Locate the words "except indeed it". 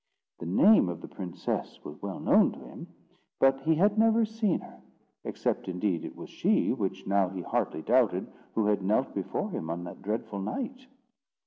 5.23-6.15